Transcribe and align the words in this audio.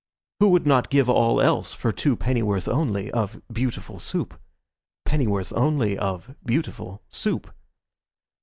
Who 0.39 0.49
would 0.49 0.65
not 0.65 0.89
give 0.89 1.07
all 1.09 1.39
else 1.39 1.73
for 1.73 1.91
two 1.91 2.15
Pennyworth 2.15 2.67
only 2.67 3.11
of 3.11 3.39
Beautiful 3.53 3.99
Soup? 3.99 4.41
Pennyworth 5.05 5.53
only 5.53 5.95
of 5.95 6.33
beautiful 6.43 7.03
Soup? 7.11 7.53